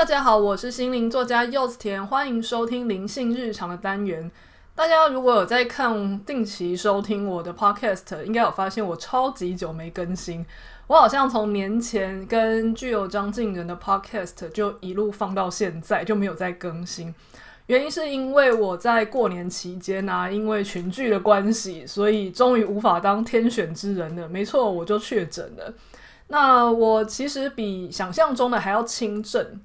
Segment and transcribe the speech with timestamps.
[0.00, 4.30] 大家好，我是心灵作家柚子甜，欢迎收听灵性日常的单元。
[4.74, 10.42] 大家如果有在看定期收听我的 podcast，应该有发现我超级久没更新。
[10.86, 17.14] 我好像从年前跟具有张敬仁的 podcast 就一路放到现在，就没有再更新。
[17.66, 24.26] 原因是因为我在过年期间啊，因为群聚的关系，所以终于无法当天选之人了。
[24.26, 25.74] 没错，我就确诊了。
[26.28, 29.60] 那我其实比想象中的还要轻症。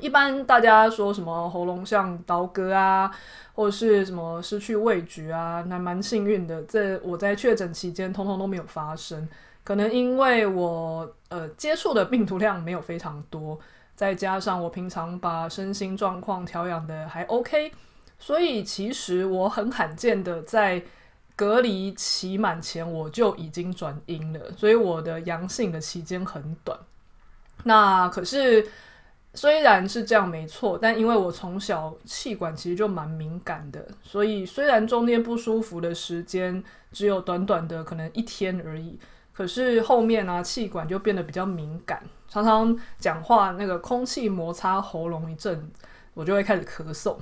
[0.00, 3.10] 一般大家说什么喉咙像刀割啊，
[3.54, 6.62] 或者是什么失去味觉啊，还蛮幸运的。
[6.62, 9.28] 这我在确诊期间，通通都没有发生。
[9.62, 13.58] 可能因为我呃接触的病毒量没有非常多，
[13.94, 17.70] 再加上我平常把身心状况调养的还 OK，
[18.18, 20.82] 所以其实我很罕见的在
[21.36, 26.78] 隔离期满前我就已经转阴了，所以我的阳性的期间很短。
[27.64, 28.66] 那可是。
[29.32, 38.98] 虽然是这样没错，但因为我从小气管其实就蛮敏感的，所以虽然中间不舒服的时间只有短短的可能一天而已，
[39.32, 45.70] 可是后面呢、啊，气管就变得比较敏感，常常讲话那个空气摩擦喉咙一阵，
[46.14, 47.16] 我就会开始咳嗽。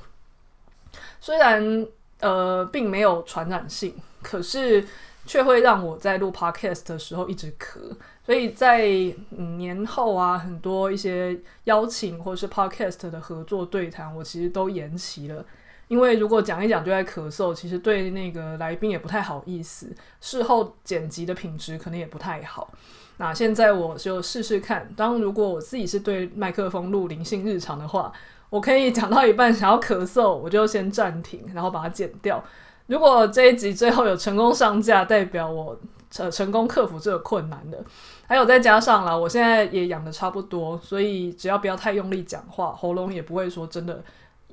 [1.21, 1.87] 虽然
[2.21, 4.83] 呃并没有传染性，可是
[5.29, 7.79] 却会让我在录 podcast 的时候一直咳。
[8.25, 8.89] 所以在
[9.31, 15.45] 年后啊，很多一些邀请或是 podcast 的合作对谈，我其实都延期了。
[15.87, 22.73] 因为如果讲一讲就在咳嗽，其实对那个来宾也不太好意思，事后剪辑的品质可能也不太好。
[23.19, 28.13] 那现在我就试试看，当如果我自己是对麦克风录灵性日常的话，
[28.51, 32.43] 我可以讲到一半想要咳嗽，我就先暂停，然后把它剪掉。
[32.89, 35.79] 如果这一集最后有成功上架，代表我
[36.11, 37.79] 成成功克服这个困难的。
[38.27, 44.03] 还有再加上啦，我现在也养得差不多，所以只要不要太用力讲话，喉咙也不会说真的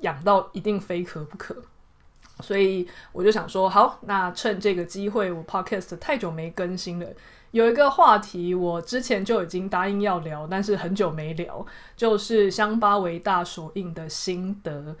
[0.02, 1.56] 痒到一定非咳不可。
[2.40, 7.06] 所以我就想说，好，那趁这个机会，我 podcast 太久没更新了，
[7.52, 11.64] 有一个话题我之前就已经答应要聊，但是很久没聊，
[11.96, 14.94] 就是香巴维大手印的心得。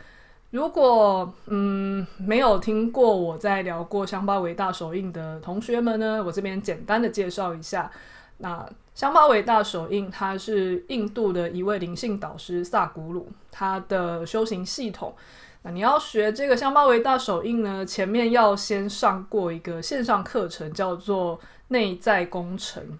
[0.50, 7.90] 如果嗯没有听过我在聊过香巴维大手印的同学们呢，我这边简单的介绍一下。
[8.38, 15.14] 那香巴维大手印，它是印度的一位灵性导师萨古鲁，他的修行系统。
[15.62, 22.98] 那你要学这个香巴维大手印呢，前面要先上过一个线上课程，叫做内在工程。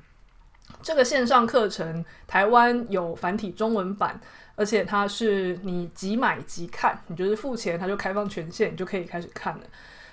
[0.82, 4.20] 这个线上课程台湾有繁体中文版，
[4.54, 9.64] 而且它是你即买即看，你就是付钱，它就开放权限，你就可以开始看了。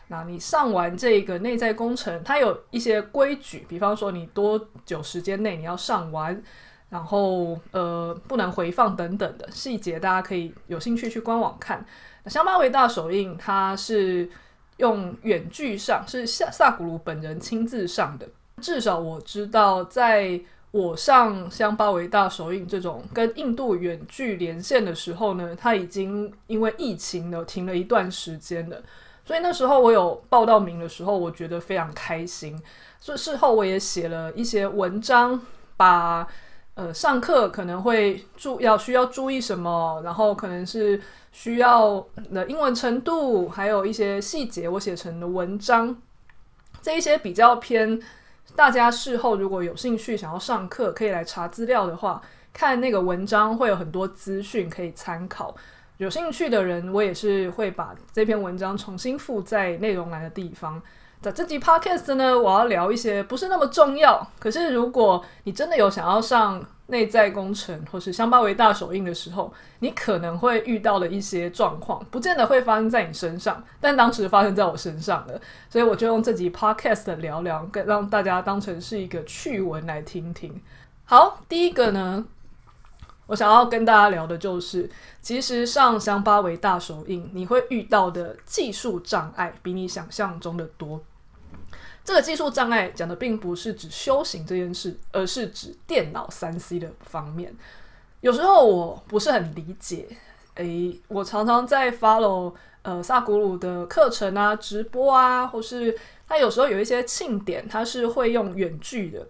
[0.07, 6.41] 那你上完这个内在工程，它有一些规矩，比方说你多久时间内你要上完，
[6.89, 11.83] 然后呃不能回放等等的细节，大家可以有兴趣去官网看。
[12.27, 14.29] 香巴维大首映，它是
[14.77, 18.27] 用远距上，是萨萨古鲁本人亲自上的。
[18.63, 20.39] 至少我知道，在
[20.71, 28.81] 我上香巴维大首映这种跟印度远距连线的时候呢，它已经因为疫情呢停了一段时间了。
[29.25, 32.59] 所以那时候我有报到名的时候，我觉得非常开心。
[32.99, 35.39] 所以事后我也写了一些文章，
[35.77, 36.27] 把
[36.75, 40.99] 呃上课可能会注要需要注意什么，然后可能是
[41.31, 45.95] 需要的英文程度，还有一些细节，我写成的文章。
[46.81, 48.01] 这一些比较偏
[48.55, 52.21] 大家事后如果有兴趣想要上课，可以来查资料的话，
[52.53, 55.55] 看那个文章会有很多资讯可以参考。
[55.97, 60.81] 有兴趣的人，我也是会把这篇文章重新附在内容栏的地方。
[61.23, 75.39] 在这集 podcast 呢，我要聊一些不是那么重要，可是如果你真的有想要上内在工程或是香巴维大手印的时候，你可能会遇到的一些状况，不见得会发生在你身上，但当时发生在我身上了，
[75.69, 80.61] 所以我就用这集 podcast 聊聊，跟让大家当成是一个趣闻来听听。
[81.05, 82.25] 好，第一个呢。
[83.27, 84.91] 我想要跟大家聊的就是，
[85.21, 91.01] 其实上香巴维大手印，你会遇到的技术障碍比你想象中的多。
[92.03, 97.55] 这个技术障碍讲的并不是指修行这件事，而是指电脑三 C 的方面。
[98.21, 100.07] 有时候我不是很理解，
[100.55, 105.97] 诶，我常常在 follow 呃萨古鲁的课程啊、直播啊，或是
[106.27, 109.27] 他有时候有一些庆典，他是会用远距的。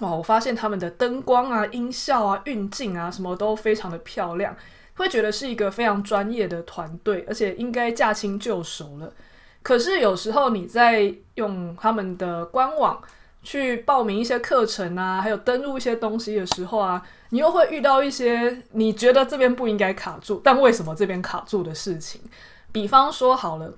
[0.00, 0.12] 哇！
[0.12, 4.56] 我发现他们的灯光啊、音效啊、运镜啊，什么都非常的漂亮，
[4.94, 9.12] 会觉得是一个非常专业的团队，而且应该驾轻就熟了。
[9.62, 13.00] 可是有时候你在用他们的官网
[13.42, 22.20] 去报名一些课程啊，还有登录一些东西的时候啊，你又会遇到一些你觉得这边不应该卡住，但为什么这边卡住的事情。
[22.72, 23.70] 比方说好了，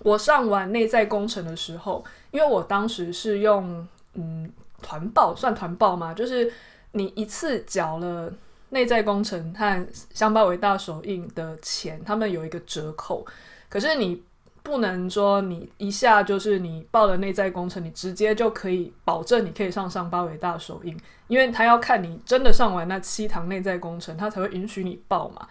[0.00, 4.50] 我上完内在工程的时候，因为我当时是用嗯
[4.82, 6.14] 团报，算团报嘛？
[6.14, 6.50] 就是
[6.92, 8.32] 你一次缴了
[8.70, 13.26] 内在工程和香巴维大手印的钱，他们有一个折扣，
[13.68, 14.22] 可是你。
[14.64, 25.46] 不能说你一下就是你报了内在工程，你直接就可以保证你可以上上巴维大首映，因为他要看你真的上完那七堂内在工程，他才会允许你报嘛。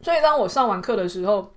[0.00, 1.52] 所以当我上完课的时候，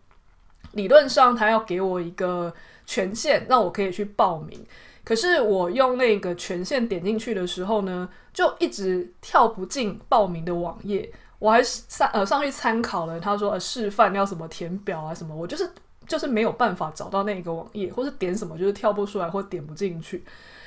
[0.72, 2.52] 理论上他要给我一个
[2.88, 4.60] 权限，让我可以去报名。
[5.04, 11.10] 可是我用那个权限点进去的时候呢，就一直跳不进报名的网页。
[11.38, 15.70] 我还上呃上去参考了，他说呃示范要怎么填表啊什么，我就是。
[16.10, 20.26] 就是没有办法找到那个网页，或是点什么就是跳不出来，或点不进去。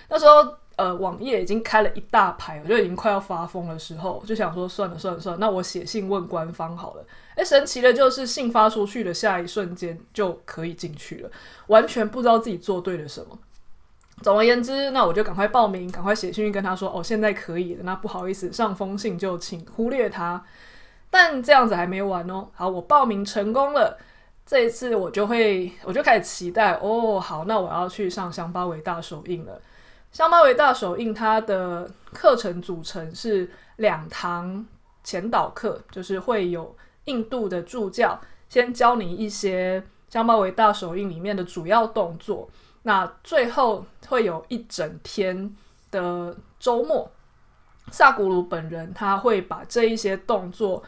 [0.09, 7.05] 那时候，呃，网页已经开了一大排，我就已经快要发疯的时候，就想说算了算了算了，那我写信问官方好了。
[7.35, 11.31] 诶，神奇的就是信发出去的下一瞬间就可以进去了，
[11.67, 13.39] 完全不知道自己做对了什么。
[14.23, 17.83] 总而言之，那我就赶快报名，赶快写信跟他说，哦，现在可以了。
[17.83, 20.45] 那不好意思，上封信就请忽略它。
[21.11, 22.49] 但这样子还没完哦。
[22.55, 23.99] 好，我报名成功了。
[24.45, 29.61] 这一次我就会，我就开始期待哦，好，那我要去上香巴维大手印了。
[30.11, 34.67] 香巴维大手印它的课程组成是两堂
[35.03, 42.51] 前导课，就是会有印度的助教先教你一些香巴维大手印里面的主要动作，
[42.83, 45.57] 那最后会有一整天
[45.91, 47.11] 的周末，
[47.91, 50.83] 萨古鲁本人他会把这一些动作。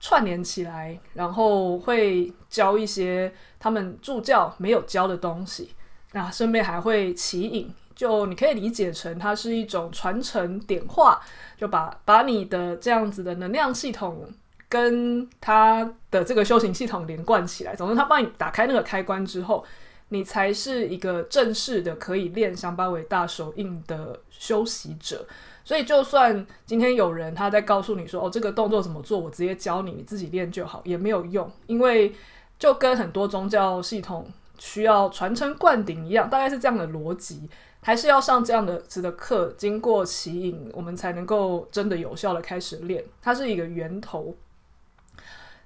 [0.00, 5.70] 串联起来，然后会教一些他们助教没有教的东西。
[6.12, 11.20] 那顺便还会启引，就你可以理解成它是一种传承点化，
[11.58, 14.32] 就把把你的这样子的能量系统
[14.68, 17.74] 跟他的这个修行系统连贯起来。
[17.74, 19.64] 总之，他帮你打开那个开关之后，
[20.08, 25.26] 你才是一个正式的可以练香巴维大手印的修习者。
[25.66, 31.50] 所以，就算今天有人他在告诉你说：“哦，这个动作怎么做？”我直接教你，你自己练就好，也没有用。
[31.66, 32.14] 因为
[32.56, 34.30] 就跟很多宗教系统
[34.60, 37.50] 需要传承灌顶一样，大概是这样的逻辑，
[37.82, 43.04] 还是要上这样的子的课，经过启引，我们才能够真的有效的开始练。
[43.20, 44.36] 它是一个源头。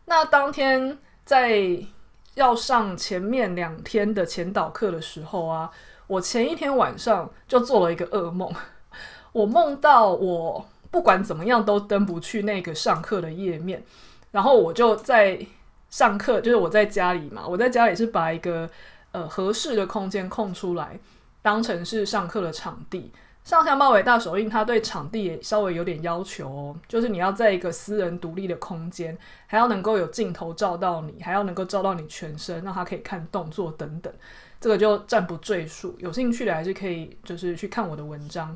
[0.06, 1.78] 那当天在
[2.36, 5.70] 要上前面两天的前导课的时候啊，
[6.06, 8.50] 我前一天晚上就做了一个噩梦。
[9.32, 13.82] 我梦到我不管怎么样都登不去那个上课的页面，
[14.30, 15.38] 然后我就在
[15.88, 18.68] 上课，就是我在家里嘛，我在家里是把一个
[19.12, 20.98] 呃合适的空间空出来，
[21.42, 23.10] 当成是上课的场地。
[23.42, 29.16] 上香巴维大手印，它对场地也稍微有点要求哦，就是你要在一个私人独立的空间，
[29.46, 34.12] 还要能够有镜头照到你，还要能够照到你全身，让他可以看动作等等。
[34.60, 38.54] 这个就暂不赘述，有兴趣的还是可以就是去看我的文章。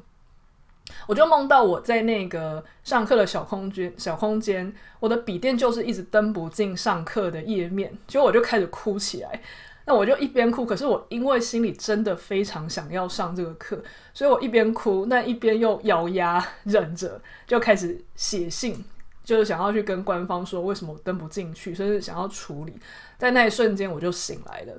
[1.06, 9.40] 我就梦到我在那个上课的小空间，小空间，我的笔电就是一直登不进上课的页面，结果我就开始哭起来。
[9.86, 13.78] 那我就一边哭，可是我因为心里真的非常想要上这个课，
[14.14, 18.82] 所以我一边哭，那一边又咬牙忍着，就开始写信，
[19.22, 22.72] 就是想要去跟官方说为什么我登不进去，甚至想要处理。
[23.18, 24.72] 在那一瞬间，我就醒来了。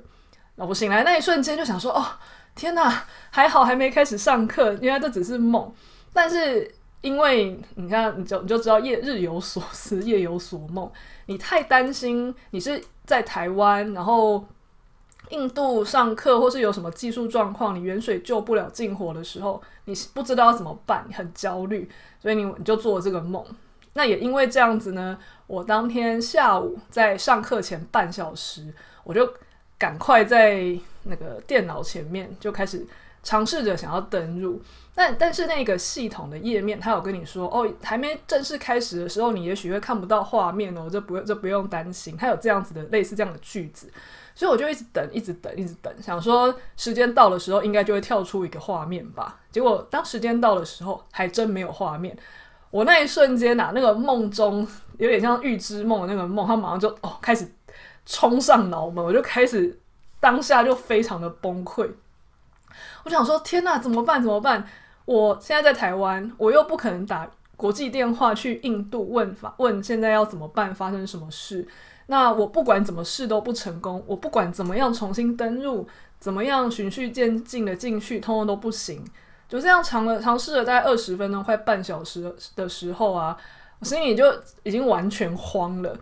[0.56, 2.04] 那我醒来那一瞬间就想说：哦，
[2.56, 5.72] 天哪，还好还没开始上课，原来这只是梦。
[6.16, 10.90] 但是，因为你看，你就你就知道夜日有所思，夜有所梦。
[11.26, 14.42] 你太担心你是在台湾，然后
[15.28, 21.86] 印度上课，或是有什么技术状况，你远水救不了近火的时候，你不知道怎么办，你很焦虑，
[22.18, 23.44] 所以你你就做了这个梦。
[23.92, 28.72] 那也因为这样子呢，我当天下午在上课前半小时，
[29.04, 29.34] 我就
[29.76, 32.86] 赶快在那个电脑前面就开始
[33.22, 34.62] 尝试着想要登入。
[34.96, 42.16] 但但是那个系统的页面，他有跟你说哦，还没正式开始的时候，你也许会看不到画面哦，这不用这不用担心。
[42.16, 43.92] 他有这样子的类似这样的句子，
[44.34, 49.38] 所以我就一直等，一直等，一直等，想说时间到的时候应该就会跳出一个画面吧。
[49.52, 52.16] 结果当时间到的时候，还真没有画面。
[52.70, 57.46] 我那一瞬间呐，那个梦中有点像预知梦的那个梦，他马上就哦开始
[58.06, 59.78] 冲上脑门，我就开始
[60.20, 61.86] 当下就非常的崩溃。
[63.04, 64.22] 我想说，天呐，怎么办？
[64.22, 64.66] 怎么办？
[65.06, 71.66] 我现在在台湾，我又不可能打国际电话去印度问法，问现在要怎么办，发生什么事？
[72.08, 75.88] 那我不管怎么试都不成功，我不管怎么样重新登入，
[76.20, 79.02] 怎么样循序渐进的进去，通通都不行。
[79.48, 83.36] 就这样尝了尝试了大概二十分钟，快半小时的时候啊，
[83.78, 84.24] 我心里就
[84.64, 85.96] 已经完全慌了。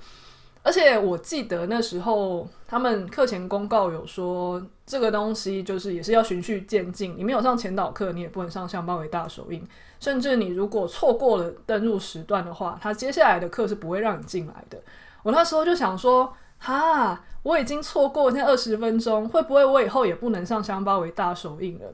[0.64, 9.62] 而且我记得那时候他们课前公告有说，这个东西就是也是要循序渐进，你没有上前导课，你也不能上乡巴委大手印，
[10.00, 14.78] 甚至你如果错过了登入时段的话，他接下来的课是不会让你进来的。
[15.23, 21.92] 我那时候就想说，哈，我已经错过那二十分钟，会不会我以后也不能上香巴委大手印了？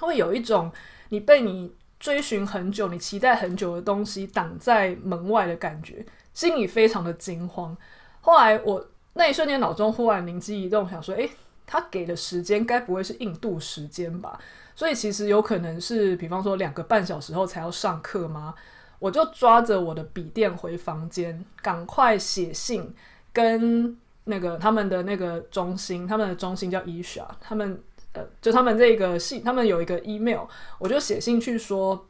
[0.00, 0.72] 会有一种
[1.10, 6.04] 你被你追寻很久、你期待很久的东西挡在门外的感觉。
[6.34, 7.74] 心里非常的惊慌，
[8.20, 11.30] 后来我那一瞬间脑中忽然灵机一动，想说：诶，
[11.64, 14.38] 他给的时间该不会是印度时间吧？
[14.74, 18.52] 所以其实有可能是，比方说两个半小时后才要上课吗？
[18.98, 22.92] 我就抓着我的笔电回房间，赶快写信
[23.32, 27.80] 跟那个他们的那个中心，他们的中心叫 Isha，他们
[28.14, 30.46] 呃，就他们这个信，他们有一个 email，
[30.78, 32.06] 我就写信去说。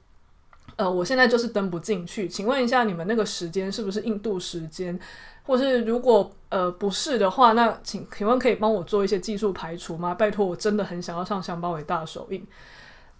[0.77, 4.99] 呃，我现在就是登不进去，请问一下，你们那个时间是不是印度时间？
[5.47, 10.15] 或是如果呃不是的话，那请请问可以帮我做一些技术排除吗？
[10.15, 12.47] 拜托，我真的很想要上香巴委大手印。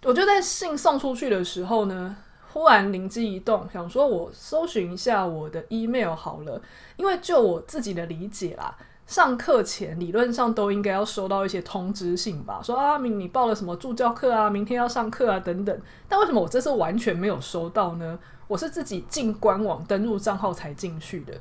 [0.03, 2.15] 我就在信送出去的时候呢，
[2.51, 6.61] 忽然灵机一动，想说我搜寻一下我的 email 好了，
[6.97, 8.75] 因为就我自己的理解啦。
[9.05, 15.81] 上课前理论上都应该要收到一些通知信吧，说啊，明你报了什么助教课啊，明天要上课啊等等。
[16.09, 18.17] 但为什么我这次完全没有收到呢？
[18.47, 21.33] 我是自己进官网登录账号才进去的。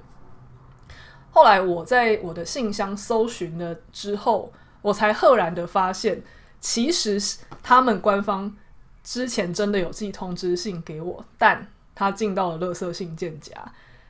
[1.31, 4.53] 后来我在我的信箱搜寻了之后，
[4.83, 6.23] 我才赫然的发现，
[6.61, 7.19] 其实
[7.63, 8.55] 他们官方
[9.03, 13.55] 之前真的有寄通知信给我，但他进到了垃圾信件夹。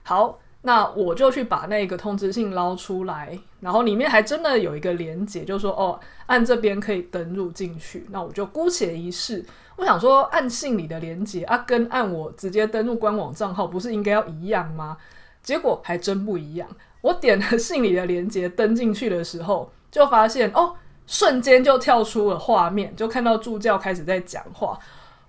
[0.02, 0.40] 好。
[0.66, 8.06] 那我就去把那个通知信捞出来，然后里面还真的有一个连接，就说哦，按这边可以登入进去。
[8.11, 9.44] 那我就姑且一试。
[9.76, 14.97] 我想说，按信里的连接啊，跟按我直接登入官网账号，不是应该要一样吗？
[15.42, 16.66] 结果还真不一样。
[17.02, 20.75] 我点了信里的连接登进去的时候，就发现哦，
[21.06, 24.78] 瞬间就跳出了画面，就看到助教开始在讲话。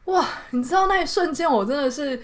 [0.06, 2.22] 哇，你知道那一瞬间，我真的是。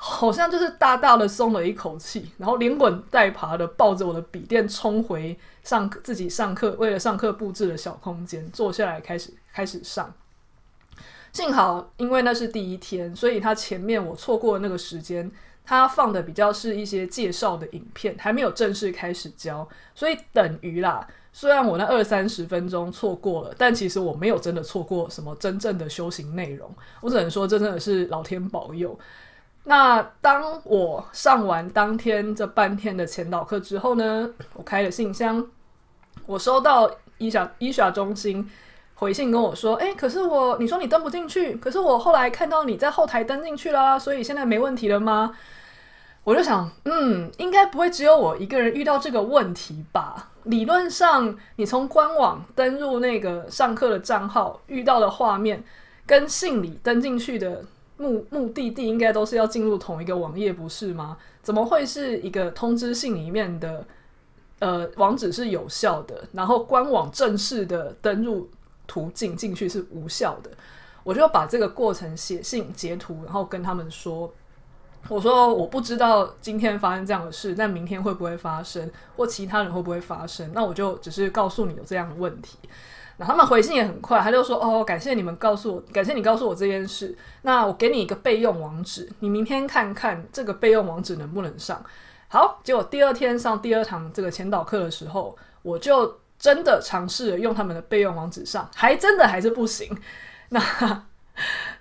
[0.00, 10.14] 好像就是大大的松了一口气，然后连滚带爬的抱着我的笔电冲回上课，自己上课为了上课布置的小空间，坐下来开始开始上。
[11.32, 15.28] 幸好因为那是第一天，所以他前面我错过的那个时间，
[15.64, 21.04] 他放的比较是一些介绍的影片，还没有正式开始教，所以等于啦。
[21.32, 26.72] 虽然我那二三十分钟错过了，但其实我没有真的错过什么真正的修行内容。
[27.00, 28.98] 我只能说，这真的是老天保佑。
[29.68, 35.46] 那当我上完当天这半天的前导课之后呢，我开了信箱，
[36.24, 38.50] 我收到伊莎伊莎中心
[38.94, 45.36] 回信跟我说：“诶，可是我你说你登不进去，可是我后来看到你在后台登进去啦，所以现在没问题了吗？”
[46.24, 50.30] 我就想，嗯，应该不会只有我一个人遇到这个问题吧？
[50.44, 55.62] 理论上，你从官网登入那个上课的账号遇到的画面，
[56.06, 57.62] 跟信里登进去的。
[57.98, 61.18] 目目的地应该都是要进入同一个网页，不是吗？
[61.42, 63.84] 怎么会是一个通知信里面的
[64.60, 68.48] 呃网址是有效的，然后官网正式的登入
[68.86, 70.50] 途径进去是无效的？
[71.04, 74.30] 我就把这个过程写信截图，然后跟他们说
[75.08, 80.52] ：“我说我不知道今天发生这样的事，但明天会不会发生，或其他人会不会发生？
[80.52, 82.58] 那我就只是告诉你有这样的问题。”
[83.18, 87.14] 然后他们回信也很快，他就说：“哦，感谢你们告诉我，感谢你告诉我这件事。
[87.42, 91.84] 那我给你一个备用网址，你明天看看这个备用网址能不能上。”
[92.30, 99.90] 好，结果第二天上第二堂这个前导课的时候，我就真的尝试用他们的备用网址上，还真的还是不行。
[100.50, 101.04] 那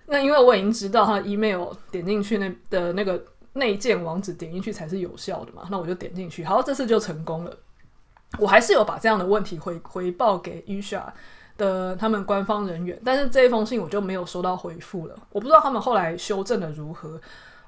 [0.08, 3.22] 那因为我已经知道他 email 点进去那的那个
[3.54, 7.56] 内建网址点进去才是有效的嘛，那我就点进去，好，这次就成功了。
[8.38, 11.02] 我还是有把这样的问题回回报给 Isha
[11.58, 15.16] 的他们官方人员，但是这一封信我就没有收到回复了。
[15.32, 17.20] 我不知道他们后来修正的如何。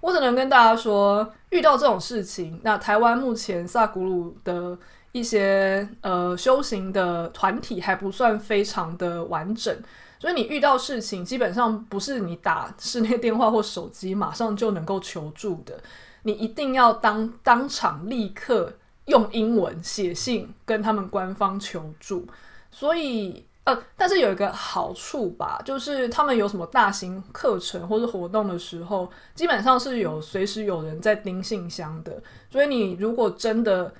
[0.01, 4.77] 我只能跟大家说，遇到这种事情，那台湾目前萨古鲁的
[5.11, 9.75] 一些呃修行的团体还不算非常的完整，
[10.19, 15.77] 所以你遇到事情基本上不是你打室内电话或手机马上就能够求助的，
[16.23, 18.73] 你一定要当当场立刻。
[19.09, 22.25] 用英文写信跟他们官方求助，
[22.71, 32.21] 所以呃，但是有一个好处吧，就是他们有什么大型课程或者活动的时候，基本上是有随时有人在盯信箱的。
[32.49, 33.93] 所以你如果真的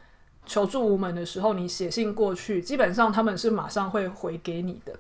[0.46, 4.94] 求助无门的时候，你写信过去，基本上他们是马上会回给你的。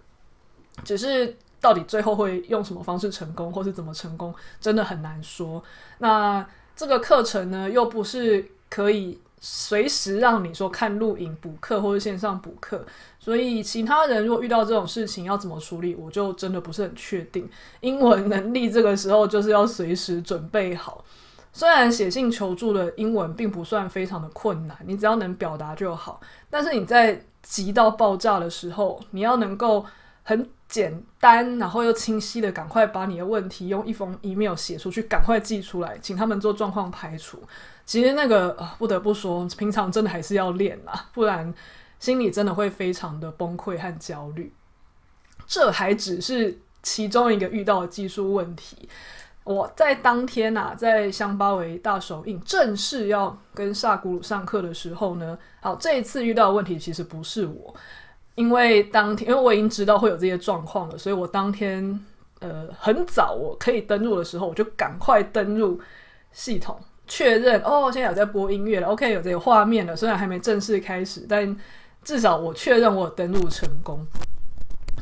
[0.83, 5.63] 只是到底最后会用什么方式成功，或是怎么成功，真的很难说。
[5.97, 12.85] 那这个课程呢，又不是可以随时让你说看录影补课或者线上补课，
[13.19, 17.49] 所以其他人如果遇到这种事情要怎么处理，我就真的不是很确定。
[17.79, 21.03] 英文能力这个时候就是要随时准备好。
[21.51, 26.21] 虽然写信求助的英文并不算非常的困难，你只要能表达就好。
[26.49, 29.83] 但是你在急到爆炸的时候，你要能够
[30.29, 37.41] 很简单，然后又清晰的赶快把你的问题用一封 email 写出去，赶快寄出来，请他们做状况排除。
[37.83, 41.51] 其实那个，不得不说，平常真的还是要练啦，不然
[41.97, 44.53] 心里真的会非常的崩溃和焦虑。
[45.47, 48.87] 这还只是其中一个遇到的技术问题。
[49.43, 57.73] 我在当天啊，在香巴维大首映正式要跟萨古鲁上课的时候呢，好，这一次遇到的问题其实不是我，
[58.39, 61.99] 因为当天因为我已经知道会有这些状况了，所以我当天
[62.39, 65.79] 呃很早我可以登录的时候，我就赶快登录
[66.31, 71.55] 系统确认哦，现在有在播音乐了，OK，有这个画面了，虽然还没正式开始，但
[72.03, 74.07] 至少我确认我有登录成功。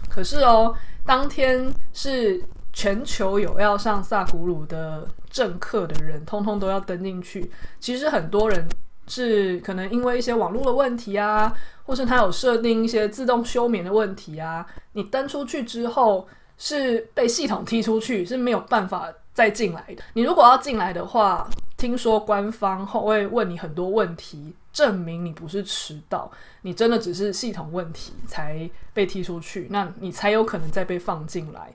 [0.10, 0.76] 可是哦，
[1.06, 2.44] 当天是。
[2.74, 7.50] 全球有要上萨古鲁的政客的人，通通都要登进去。
[7.80, 8.68] 其实很多人
[9.08, 11.52] 是可能因为一些网络的问题啊，
[11.86, 20.04] 或是他有设定一些自动休眠的问题啊，你登出去之后是被系统踢出去，是没有办法再进来的。
[20.14, 21.48] 你如果要进来的话，
[21.78, 26.32] 听说官方会问你很多问题，证明你不是迟到，
[26.64, 31.72] 你真的只是系统问题才被踢出去，那你才有可能再被放进来。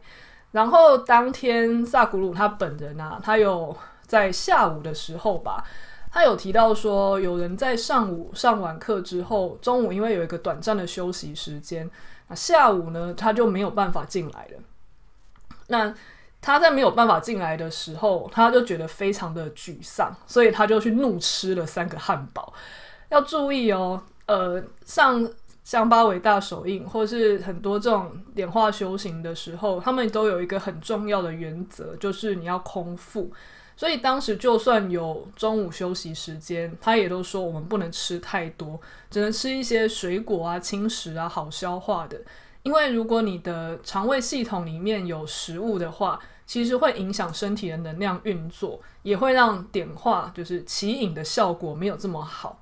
[0.51, 3.75] 然后当天萨古鲁他本人啊，他有
[4.07, 5.65] 在下午的时候吧，
[6.13, 11.91] 他有提到说，有人在上午上完课之后，中午因为有一个短暂的休息时间，
[12.29, 14.59] 那下午呢，他就没有办法进来了。
[15.69, 15.95] 那
[16.41, 22.53] 他在没有办法进来的时候，他就觉得非常的沮丧，所以他就去怒吃了三个汉堡。
[23.09, 25.29] 要注意哦，呃，上。
[25.65, 33.31] 香巴维大手印，或是很多这种点化修行的时候，他们都有一个很重要的原则，就是你要空腹。
[33.77, 38.81] 所以当时就算有中午休息时间，他也都说我们不能吃太多，
[39.11, 42.21] 只能吃一些水果啊、轻食啊，好消化的。
[42.63, 52.61] 因为如果你的肠胃系统里面有食物的话，其实会影响身体的能量运作，也会让点化就是起引的效果没有这么好。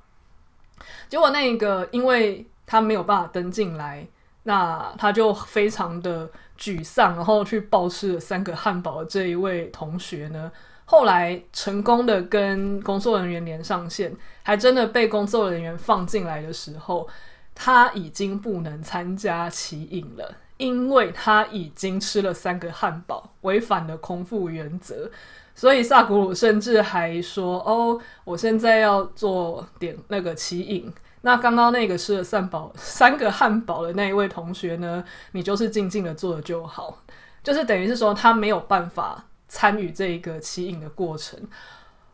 [1.08, 2.46] 结果那个因为。
[2.66, 4.06] 他没有办法登进来，
[4.44, 10.52] 那他就非常的沮丧，然后去暴吃了三个汉堡的这一位同学呢，
[10.90, 17.08] 后来成功的跟工作人员连上线，还真的被工作人员放进来的时候，
[17.54, 25.08] 他已经不能参加启引了，因为他已经吃了三个汉堡，违反了空腹原则。
[25.54, 35.04] 所以萨古鲁甚至还说：“哦，我现在要做点那个启引。”那刚刚那个吃了三堡三个汉堡的那一位同学呢？
[35.30, 36.98] 你就是静静的坐着就好，
[37.44, 41.38] 就是等于是说他没有办法参与这一个启引的过程。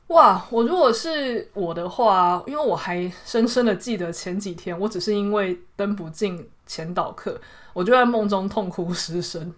[0.09, 0.45] 哇！
[0.51, 7.41] 我如果是我的话，因为我还深深的记得前几天，我只是因为登不进前导课，
[7.73, 9.55] 我就在梦中痛哭失声。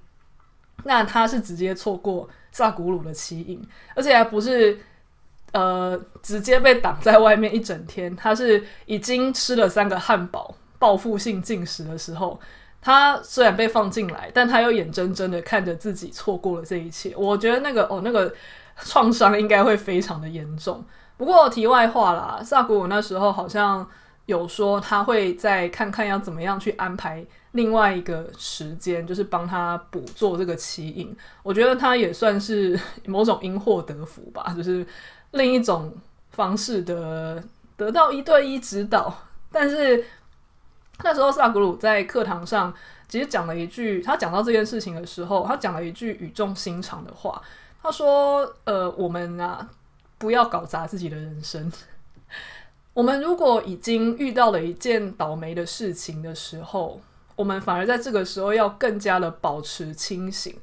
[0.84, 4.78] 那他是直接错过萨古鲁的启引，而且还不是。
[5.52, 8.14] 呃，直接被挡在外面一整天。
[8.14, 12.38] 他是已经吃了三个汉堡，报复性进食的时候，
[12.80, 17.14] 他虽然被放进来，但他又眼睁睁的看着自己错过了这一切。
[17.16, 18.32] 我觉得那个哦，那个
[18.82, 20.84] 创伤应该会非常的严重。
[21.16, 23.86] 不过题外话啦，萨古鲁那时候好像
[24.26, 31.16] 有说他会再看看要怎么样去安排另外一个时间，就是帮他补做这个奇引。
[31.42, 34.86] 我觉得他也算是某种因祸得福吧，就是。
[35.32, 35.92] 另一种
[36.30, 37.44] 方式的
[37.76, 39.14] 得到一对一指导，
[39.52, 40.02] 但是
[41.04, 42.72] 那时候萨古鲁在课堂上
[43.08, 47.40] 其实讲了一句，他讲到这件事情的时候，他讲了一句语重心长的话。
[47.80, 49.66] 他说：“呃，我们啊，
[50.18, 51.72] 不要搞砸自己的人生。
[52.92, 57.00] 我们如果已经遇到了一件倒霉的事情的时候，
[57.36, 60.58] 我们反而在这个时候要更加的保持清醒，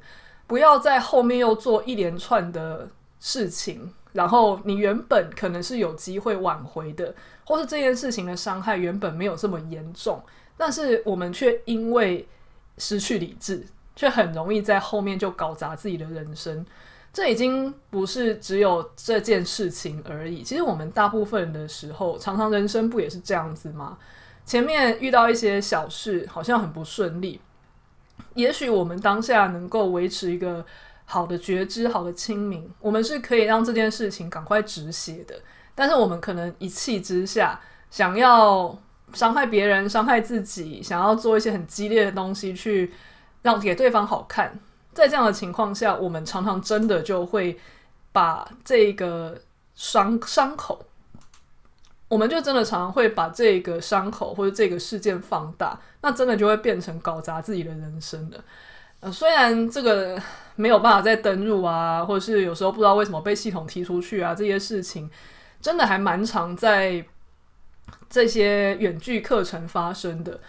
[0.46, 7.14] 不要在后面又做一连串的事情。”然后你原本可能是有机会挽回的，
[7.46, 10.22] 或是这件事情的伤害原本没有这么严重，
[10.58, 12.28] 但是我们却因为
[12.76, 16.66] 失去理智，却很容易在后面就搞砸自己的人生。
[17.12, 20.42] 这已经不是只有这件事情而已。
[20.42, 23.96] 其实我们大部分的时候，常常人生不也是这样子吗？
[24.44, 27.40] 前面遇到一些小事，好像很不顺利，
[28.34, 30.66] 也许我们当下能够维持一个
[31.06, 35.40] 好的觉知、好的清明，我们是可以让这件事情赶快止血的。
[35.76, 37.60] 但是我们可能一气之下，
[37.90, 38.76] 想要
[39.12, 42.92] 伤害别人、伤害自己，想要做一些很激烈的东西去
[43.42, 44.58] 让给对方好看。
[44.92, 47.58] 在这样的情况下，我们常常真的就会
[48.10, 49.38] 把这个
[49.74, 50.82] 伤伤口，
[52.08, 58.42] 我们就真的常常会把这个伤口或者这个事件放大，那真的就会变成搞砸自己的人生了。
[59.00, 60.18] 呃，虽然这个
[60.54, 65.10] 没有办法再登入啊，或者是有时候不知道为什么被系统踢出去啊，这些事情
[65.60, 67.04] 真的还蛮常在
[68.08, 70.40] 这些远距课程发生的。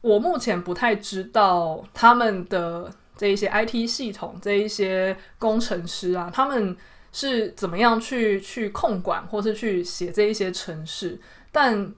[0.00, 2.92] 我目前不太知道他们的。
[3.16, 6.74] 这一些 IT 系统，这一些工程师啊，他们
[7.12, 11.20] 是怎么样去去控管，或是去写这一些程式？
[11.52, 11.92] 但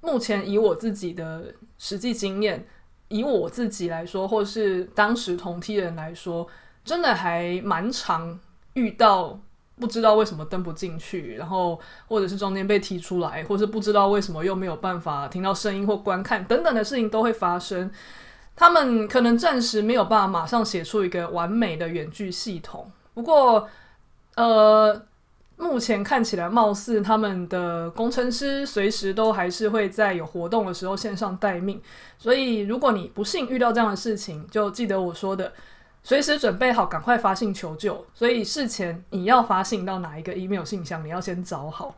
[0.00, 2.64] 目前以我自己的实际经验，
[3.08, 6.46] 以我自己来说，或是当时同梯人来说，
[6.84, 8.38] 真的还蛮常
[8.74, 9.40] 遇到
[9.80, 17.90] 不知道为什么登不进去，然后或者是中间被踢出来，或是不知道为什么又没有办法听到声音或观看等等的事情都会发生。
[18.56, 23.68] 他们可能暂时没有办法马上写出一个完美的远距系统，不过，
[24.34, 25.00] 呃，
[25.56, 31.80] 目前看起来貌似他们的工程师随时都还是会在有活动的时候线上待命。
[32.18, 35.52] 所以，如果你不幸遇到这样的事情，就记得我说的，
[36.08, 38.06] 随时准备好，赶快发信求救。
[38.14, 41.94] 所以，事前你要发信到哪一个 email 信箱，你要先找好。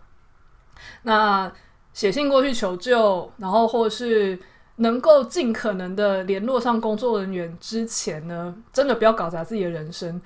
[1.03, 1.53] 那
[1.93, 4.37] 写信过去求救，然后或是。
[4.77, 10.19] 能够尽可能的联络上工作人员之前呢，真的不要搞砸自己的人生。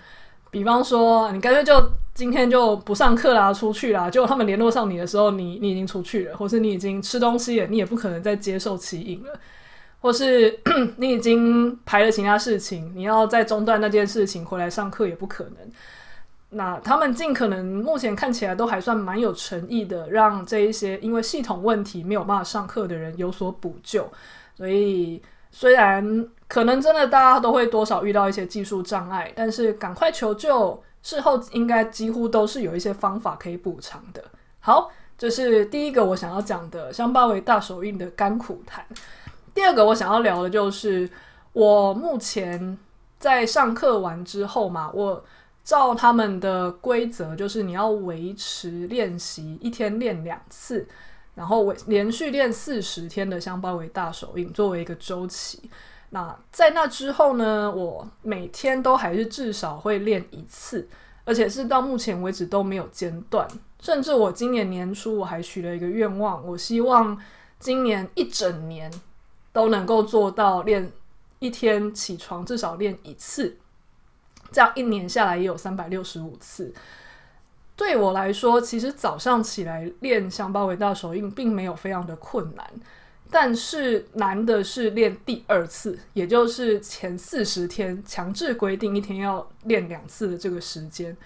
[0.49, 4.09] 比方说，你干脆就今天就不上课啦，出去啦。
[4.09, 9.41] 结果他们联络上你的时候，你你已经出去了，或是你已经吃东西了，你也不可能再接受其影了。
[10.05, 10.61] 或是
[10.99, 15.55] 你已经排了其他事情，你要再中断那件事情回来上课也不可能。
[16.51, 24.07] 那他们尽可能目前看起来都还算蛮有诚意的，让这一些因为系统问题没有办法上课的人有所补救。
[24.55, 34.23] 所以，虽然可能真的大家都会多少遇到一些技术障碍，但是赶快求救，事后应该几乎都是有一些方法可以补偿的。
[34.61, 38.85] 好，这是第一个我想要讲的香巴维大手印的甘苦谈。
[39.55, 41.09] 第二个我想要聊的就是，
[41.53, 42.77] 我目前
[43.19, 45.25] 在上课完之后嘛，我
[45.63, 50.87] 照他们的规则，就是你要维持练习，一天练两次。
[51.37, 55.69] 然后我连续练四十天的香包围大手印作为一个周期，
[56.11, 60.89] 那在那之后呢，我每天都还是至少会练一次，
[61.25, 63.49] 而且是到目前为止都没有间断。
[63.81, 67.21] 甚至我今年年初我还许了一个愿望，我希望
[67.59, 68.89] 今年一整年
[69.55, 70.93] 都能够做到练
[71.39, 73.57] 一天起床至少练一次，
[74.51, 76.75] 这样一年下来也有三百六十五次。
[77.77, 82.69] 对我来说，其实早上起来练香巴维大手印并没有非常的困难，
[83.31, 91.17] 但是难的是练第二次，也就是前四十天强制规定一天要练两次的这个时间。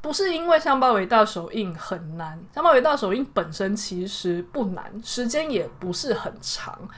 [0.00, 6.88] 不是因为香巴维大手印很难，香巴维大手印本身其实不难，时间也不是很长。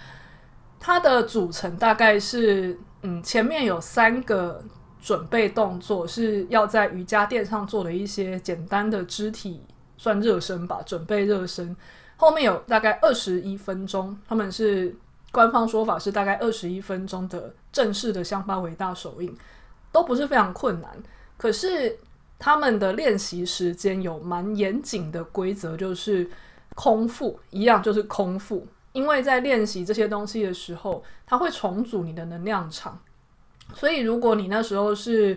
[0.84, 4.62] 它的组成大概是，嗯，前面有三个。
[5.06, 9.60] 准备动作是要在瑜伽垫上做的一些简单的肢体
[9.98, 11.76] 算热身吧，准备热身。
[12.16, 14.96] 后面有大概二十一分钟，他们是
[15.30, 19.30] 官方说法是大概二十一分钟的正式的香巴维大手印，
[19.92, 20.90] 都不是非常困难。
[21.36, 21.98] 可是
[22.38, 26.26] 他们的练习时间有蛮严谨的规则，就是
[26.74, 32.96] 空腹一样，就是空腹，因为在练习这些东西的时候，它会重组你的能量场。
[33.74, 35.36] 所以，如果你那时候是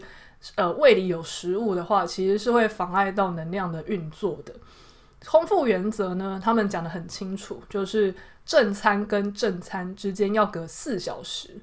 [0.56, 4.54] 呃胃里有食物的话，其实是会妨碍到能量的运作的。
[5.26, 8.14] 空腹原则呢，他们讲得很清楚，就是
[8.46, 11.60] 正餐跟正餐之间要隔四小时。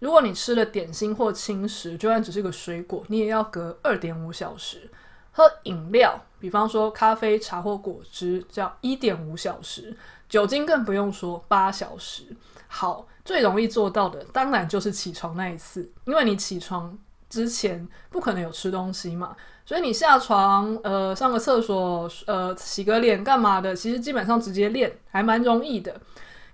[0.00, 4.90] 如果你吃了点心或轻食，就算只是个水果，你也要隔二点五小时。
[5.32, 9.96] 喝饮料，比方说咖啡、茶或果汁，叫一点五小时。
[10.28, 12.36] 酒精更不用说，八小时。
[12.66, 13.06] 好。
[13.24, 19.36] 最容易做到的，当然就是起床那一次，因为你起床之前不可能有吃东西嘛，
[19.66, 26.00] 所以你下床，呃，上个厕所，呃，洗个脸干嘛的，其实基本上直接练还蛮容易的。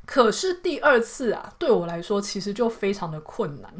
[0.05, 3.73] 可是第二次啊，对我来说其实就非常的困难，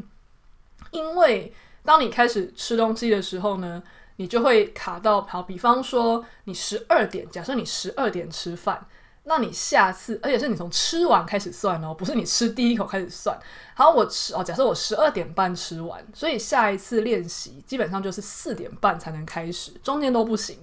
[0.91, 1.53] 因为
[1.83, 3.83] 当你开始吃东西的时候呢，
[4.15, 8.87] 你就会卡到，好，比方说你十二点，假设你十二点吃饭。
[9.27, 13.35] 那你下次，而且是你从吃完开始算哦，不是你吃第一口开始算。
[13.73, 20.59] 好，我吃哦，假设我十二点半吃完，所以下一次练习基本上就是四点半才能开始，中间都不行。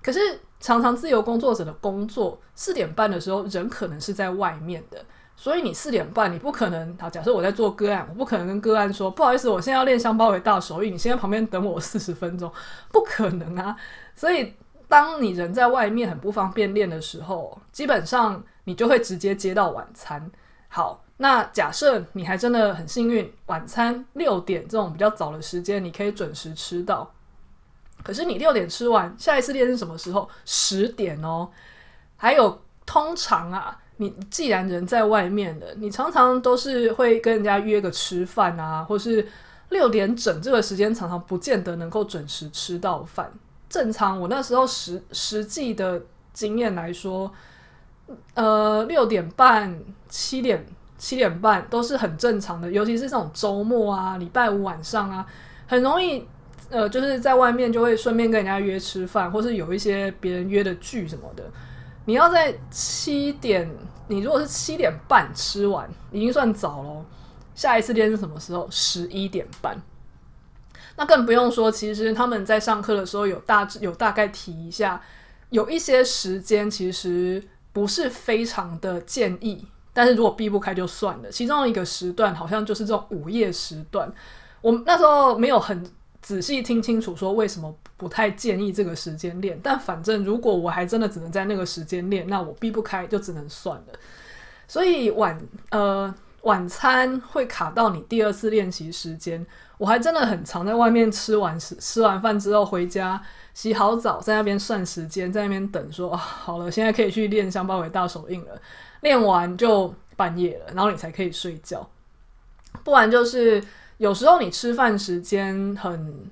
[0.00, 0.20] 可是
[0.60, 6.96] 常常自由工作者的工作，四点半的时候人可能是在外面的，所以你四点半你不可能。
[7.00, 12.48] 好，假设我在做个案，我不可能跟个案说，不好意思，我现在要练香包围大手印，你先在旁边等我四十分钟，
[12.92, 13.76] 不可能啊。
[14.14, 14.54] 所以。
[14.88, 20.30] 当你人在外面很不方便练的时候，基本上你就会直接接到晚餐。
[20.68, 27.12] 好，那假设你还真的很幸运，晚餐六点这种比较早的时间，你可以准时吃到。
[28.02, 30.28] 可是你六点吃完，下一次练是什么时候？
[30.44, 31.48] 十点哦。
[32.16, 39.26] 还有，通常啊，你既然人在外面的，你常常都是会跟人家约个吃饭啊，或是
[39.70, 43.30] 六点整这个时间，常常不见得能够准时吃到饭。
[43.68, 46.00] 正常，我那时候实实际的
[46.32, 47.30] 经验来说，
[48.34, 49.78] 呃，六点半、
[50.08, 50.64] 七点、
[50.96, 55.26] 七点半都是很正常的，尤其是这种周末啊、礼拜五晚上啊，
[55.66, 56.26] 很容易，
[56.70, 61.44] 呃，就是在外面就会顺便跟人家约吃饭，或是有一些别人约的剧什么的。
[62.06, 63.70] 你要在七点，
[64.06, 67.04] 你如果是七点半吃完，已经算早了。
[67.54, 68.66] 下一次练是什么时候？
[68.70, 69.76] 十一点半。
[70.98, 75.00] 那更不用说，其实他们在上课的时候有大致有大概提一下，
[75.50, 77.40] 有一些时间其实
[77.72, 81.30] 不是非常的建议，但是如果避不开就算了。
[81.30, 84.12] 其中一个时段好像就是这种午夜时段，
[84.60, 85.88] 我那时候没有很
[86.20, 93.98] 仔细听清楚说为什么不太建议这个时间练，但反正如果我还真的只能在那个时间练，那我避不开就只能算了。
[94.66, 96.12] 所以晚呃
[96.48, 99.46] 晚餐会卡到你第二次练习时间。
[99.76, 108.60] 我还真的很常在外面吃完吃吃完饭之后回家洗好澡，在那边算时间，在那边等说，好了，现在可以去练香包围大手印了。
[109.02, 111.86] 练完就半夜了，然后你才可以睡觉。
[112.82, 113.62] 不然就是
[113.98, 116.30] 有时候你吃饭时间很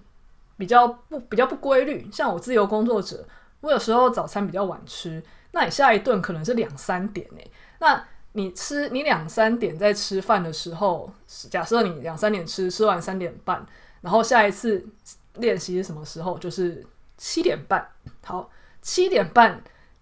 [0.57, 3.23] 比较不比较不规律，像我自由工作者，
[3.61, 7.51] 我有时候早餐比较晚吃，那你下一顿可能是两三点诶，
[7.81, 8.03] 那。
[8.37, 11.11] 你吃你两三点在吃饭的时候，
[11.51, 13.64] 假设你两三点吃，吃完三点半，
[14.03, 14.87] 然后下一次
[15.37, 16.38] 练习是什么时候？
[16.38, 16.85] 就是
[17.16, 17.88] 七点半。
[18.22, 18.51] 好，
[18.83, 19.59] 七点半，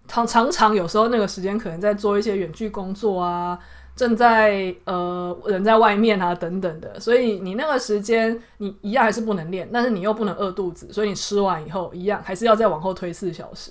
[0.08, 3.56] 常常常有时候那个时间可能在做一些远距工作啊，
[3.94, 13.70] 正在呃人在外面啊等等的，所以你那个时间你一样还是不能练，但是你又不能饿肚子，所以你吃完以后一样还是要再往后推四小时。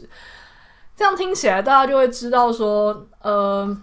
[0.95, 3.77] 这样听起来大家就会知道说，呃。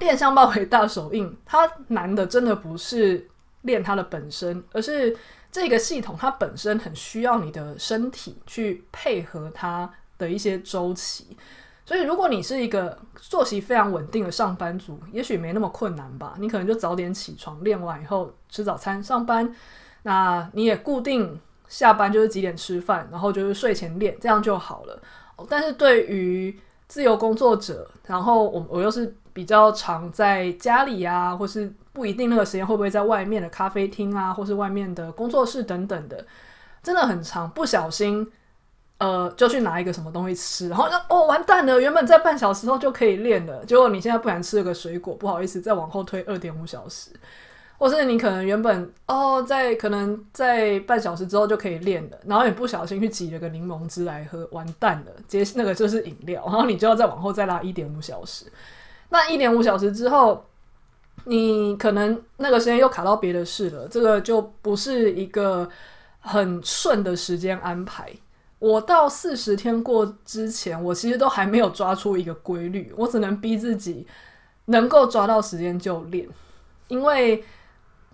[0.00, 3.28] 练香包围大手印，它难的真的不是
[3.62, 5.16] 练它的本身，而是
[5.50, 11.36] 这个系统它本身很需要你的身体去配合它的一些周期。
[11.84, 16.34] 所以，如果你是一个作息非常稳定的上班族，也许没那么困难吧。
[16.38, 19.54] 你可能就早点起床，练完以后吃早餐上班。
[20.02, 25.00] 那你也固定下班就是几点吃饭，然后就是睡前练，这样就好了。
[25.48, 29.16] 但是对于自由工作者，然后我我又是。
[29.36, 36.26] 比较常在家里啊，或是不一定那个时间会不会在外面的咖啡厅啊，或是外面的工作室等等的，
[36.82, 38.26] 真的很常，不小心
[38.96, 47.10] 呃就去拿一个什么东西吃，然后哦完蛋了，原本在半小时后就可以练了，结果你现在不然吃了个水果，不好意思再往后推二点五小时，
[47.78, 58.46] 或是你可能原本哦在可能在半小时之后就可以练了，然后也不小心去挤了个柠檬汁来喝，完蛋了，接那个就是饮料，然后你就要再往后再拉一点五小时。
[59.08, 60.44] 那一点五小时之后，
[61.24, 65.68] 你可能那个时间又卡到别的事了，这个就不是一个
[66.20, 68.10] 很顺的时间安排。
[68.58, 74.06] 我到四十天过之前，我其实都还没有抓出一个规律，我只能逼自己
[74.64, 76.26] 能够抓到时间就练，
[76.88, 77.44] 因为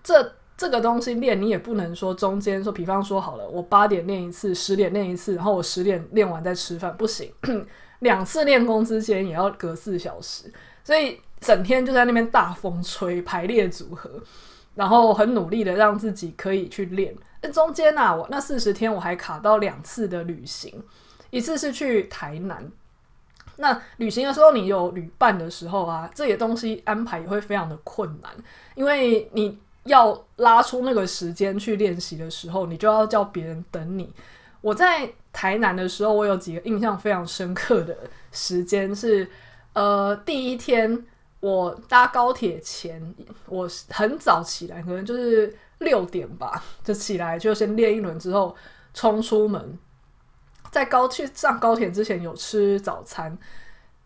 [0.02, 7.32] 这这个东西练你也不能说中间说，比方说好了，我八点练一次，十点练一次，然后我十点练完再吃饭，不行，
[8.00, 10.52] 两次练功之间也要隔四小时。
[10.84, 14.10] 所以整天就在那边大风吹排列组合，
[14.74, 17.14] 然后很努力的让自己可以去练。
[17.40, 20.82] 那中间啊，我那四十天我还卡到两次的旅行，
[21.30, 22.70] 一次是去台南。
[23.56, 28.30] 那旅行的时候，你有旅伴的时候啊，这些东西安排也会非常的困难，
[28.74, 34.12] 因为你要拉出那个时间去练习的时候，你就要叫别人等你。
[34.60, 37.96] 我在台南的时候，我有几个印象非常深刻的
[38.30, 39.28] 时间是。
[39.74, 41.02] 呃，第一天
[41.40, 43.14] 我搭高铁前，
[43.46, 48.54] 我很早起来，可能就是六点吧，就起来就先练一轮，之后
[48.92, 49.78] 冲出门，
[50.70, 53.38] 在高去上高铁之前有吃早餐，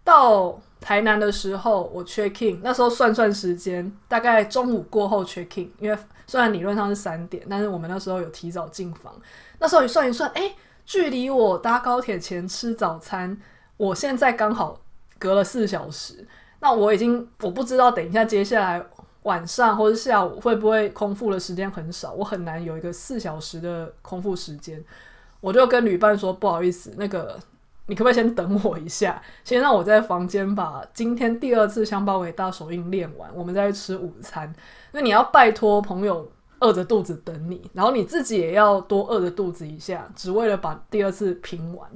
[0.05, 9.13] 到台南的时候，我 check in，那时候算算时间，大概中午过后 check in，因为虽然理论上是三点，但是我们那时候有提早进房。
[9.59, 13.37] 那时候你算一算，哎、距离我搭高铁前吃早餐，
[13.77, 14.79] 我现在刚好
[15.19, 16.27] 隔了四小时。
[16.61, 18.85] 那我已经我不知道，等一下接下来
[19.23, 24.85] 晚上或者下午会不会空腹的时间很少，我很难有一个四小时的空腹时间。
[25.41, 27.39] 我就跟旅伴说，不好意思，那个。
[27.89, 34.53] 你可不可以先等我一下， 先让我在房间把今天第二次香包围大手印练完，我们再去吃午餐。
[34.93, 41.89] 那你要拜托朋友饿着肚子等你，然后你自己也要多饿着肚子一下，只为了把第二次拼完。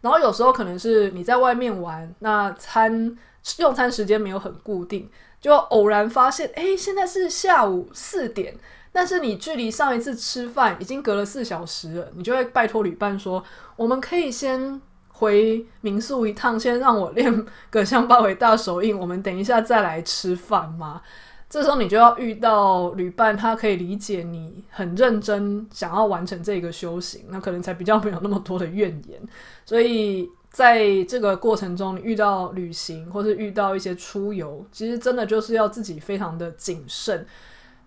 [0.00, 3.16] 然后有时候可能是你在外面玩，那餐
[3.58, 8.56] 用餐时间没有很固定，就偶然发现，诶，现在是下午四点，
[8.92, 13.44] 但是你距离上一次吃饭已经隔了四小时了，你就会拜托旅伴说，
[13.76, 14.80] 我们可以先。
[15.16, 21.00] 回民宿一趟，先让我练个香包围大手印，我们等一下再来吃饭吗？
[21.48, 29.20] 这时候你就要遇到旅伴，他可以理解你很认真想要完成这个修行，那可能才比较没有那么多的怨言。
[29.64, 37.24] 所以在这个过程中，你遇到旅行或是遇到一些出游，其实真的就是要自己非常的谨慎。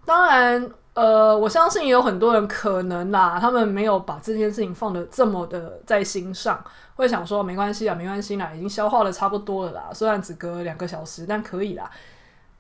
[0.06, 0.72] 当然。
[0.98, 6.60] 呃，我相信也有很多人可能啦，他们没有把这件事情放得这么的在心上，
[6.96, 11.88] 会想说没关系啊，没关系啦，已经消化的差不多了啦，虽然只隔两个小时，但可以啦。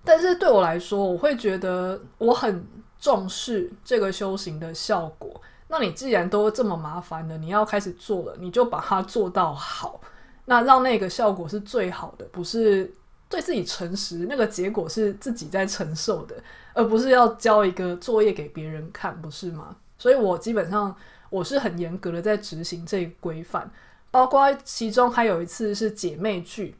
[0.03, 2.63] 但是对我来说，我会觉得我很
[2.99, 5.41] 重视这个修行的效果。
[5.69, 9.99] 那你既然都这么麻烦了，你要开始做了，你就把它做到好，
[10.45, 12.93] 那让那个效果是最好的，不是？
[13.29, 16.35] 对自己诚实，那个结果是自己在承受的，
[16.77, 19.75] 而不是要交一个作业给别人看，不是吗？
[19.97, 20.95] 所以我基本上
[21.31, 23.69] 我是很严格的在执行这一规范，
[24.11, 26.75] 包括其中还有一次是姐妹聚，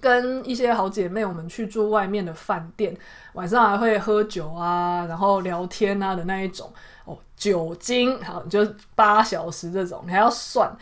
[0.00, 2.96] 跟一些好姐妹我们去住外面的饭店，
[3.34, 6.72] 晚上还会喝酒啊，然后聊天啊的那一种
[7.04, 10.74] 哦，酒精好，就八小时这种，你还要算，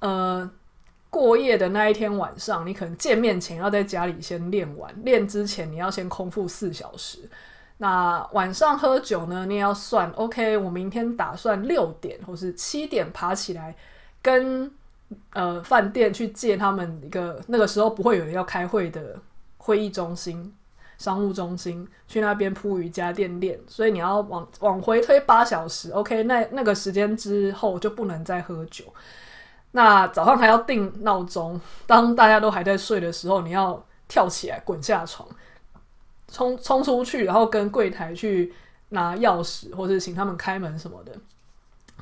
[0.00, 0.50] 呃。
[1.12, 7.28] 过夜的那一天晚上，你可能见面前要在家里先练完，练之前你要先空腹四小时。
[7.82, 10.10] 那晚上喝酒呢，你也要算。
[10.10, 13.74] OK，我明天打算六点或是七点爬起来，
[14.20, 14.70] 跟
[15.32, 19.16] 呃饭店去借他们一个那个时候不会有人要开会的
[19.56, 20.54] 会议中心、
[20.98, 23.58] 商务中心，去那边铺瑜伽垫练。
[23.66, 25.90] 所以你要往往回推八小时。
[25.92, 28.84] OK，那那个时间之后就不能再喝酒。
[29.70, 35.26] 那早上还要定闹钟，当大家都还在睡的时候，你要跳起来滚下床，
[36.30, 38.52] 冲冲出去，然后跟柜台去
[38.90, 41.12] 拿钥匙，或者请他们开门什么的，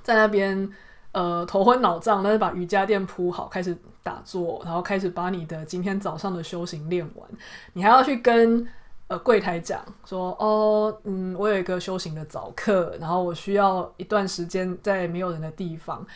[0.03, 0.71] 在那边
[1.13, 7.29] 呃头昏脑胀，但是把瑜伽垫铺好，开始打坐，然后开始把你的今天早上的修行练完。
[7.73, 8.67] 你还要去跟
[9.07, 16.07] 呃柜台讲说，哦，嗯，我有一个修行的早课，然后我需要一段时间在没有人的地方。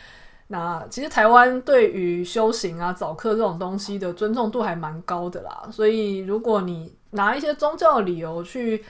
[0.47, 8.83] 那其实台湾对于修行啊、早课这种东西的尊重度还蛮高的啦，所以如果你拿一些宗教理由去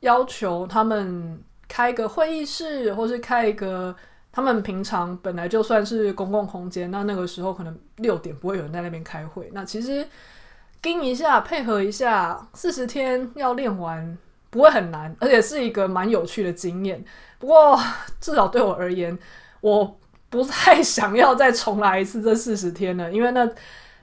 [0.00, 3.94] 要求他们开个会议室，或是开一个
[4.32, 9.50] 他们平常本来就算是公共空间，那那个时候可能六点不会有人在那边开会。
[9.52, 10.06] 那其实
[10.80, 14.16] 盯一下，配合一下，四十天要练完
[14.48, 17.04] 不会很难，而且是一个蛮有趣的经验。
[17.38, 17.78] 不过
[18.20, 19.18] 至少对我而言，
[19.60, 19.96] 我。
[20.30, 23.50] 不太 想要再重来一次这四十天了，因为那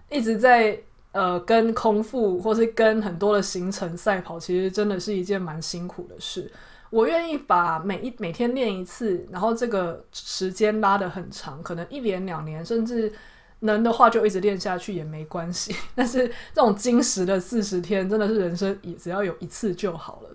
[0.09, 0.77] 一直在
[1.13, 6.51] 呃跟空腹或是跟很多的行程赛跑，其实真的是一件蛮辛苦的事。
[6.89, 13.11] 我愿意把每一每天练一次，然后这个时间拉得很长，可能一年两年，甚至
[13.59, 15.75] 能的话就一直练下去也没关系。
[15.95, 20.29] 但是这种精实的四十天，真的是人生也只要有一次就好了。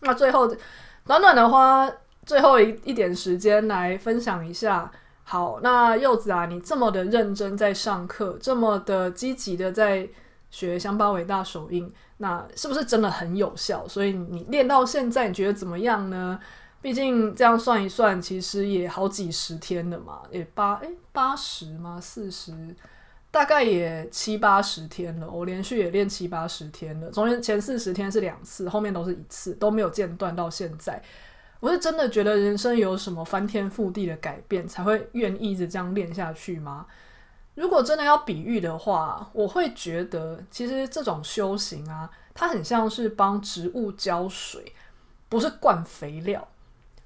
[0.00, 0.46] 那最后
[1.06, 1.90] 短短的话。
[2.28, 4.92] 最后一一点时间来分享一下，
[5.24, 10.06] 好，那柚子啊，你这么的认真在上课，这么的积极的在
[10.50, 13.88] 学香巴伟大手印，那是不是真的很有效？
[13.88, 16.38] 所以你练到现在，你觉得怎么样呢？
[16.82, 21.98] 毕竟这样算一算，其实也好几十天了嘛，也八诶八十吗？
[21.98, 22.52] 四十，
[23.30, 25.26] 大概也七八十天了。
[25.30, 31.02] 我连续也练七八十天了，中间前四十天是两次，后面都是一次，都没有间断到现在。
[31.60, 36.86] 我是真的觉得人生有什么翻天覆地的改变，才会愿意一直这样练下去吗？
[37.54, 44.72] 如果真的要比喻的话，我会觉得其实这种修行啊，它很像是帮植物浇水，
[45.28, 46.46] 不是灌肥料。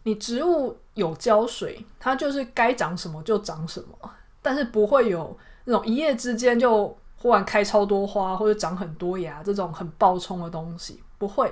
[0.02, 4.10] 你植物有浇水，它就是该长什么就长什么，
[4.42, 5.34] 但是不会有
[5.64, 11.50] 那种一夜之间就忽然开超多花或者长很多芽这种很暴冲的东西，不会。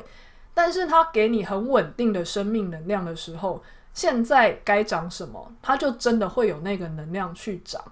[0.62, 3.62] 但是它给你很稳定的生命能量的时候，
[3.94, 7.82] 现在该长什么，它就真的会有那个能量去长。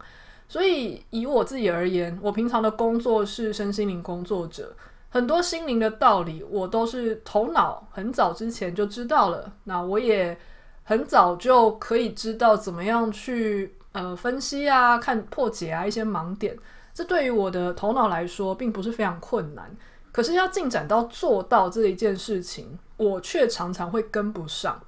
[0.46, 4.76] 所以以我自己而言，我平常的工作是身心灵工作者，
[5.08, 9.50] 很多心灵的道理我都是头脑很早之前就知道了。
[9.64, 10.38] 那我也
[10.84, 16.54] 很早就可以知道怎么样去呃分析啊、看破解啊一些盲点。
[16.92, 19.74] 这对于我的头脑来说，并不是非常困难。
[20.12, 24.80] 可是要进展到做到这一件事情，我却常常会跟不上。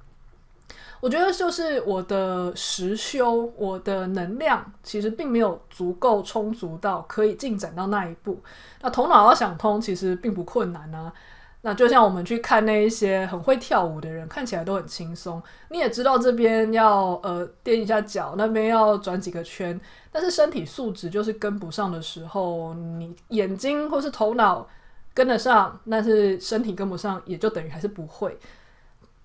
[0.99, 8.39] 我觉得就是我的实修，我的能量其实并没有足够充足到可以进展到那一步。
[8.81, 11.11] 那头脑要想通，其实并不困难啊。
[11.61, 15.41] 那就像我们去看那一些很会跳舞的人，看起来都很轻松。
[15.69, 19.79] 你也知道这边要呃垫一下脚，那边要转几个圈，
[20.11, 24.67] 但是身体素质就是跟不上的时候，你眼睛或是头脑。
[25.13, 28.37] 跟得上，但是身体跟不上，也就等于还是不会。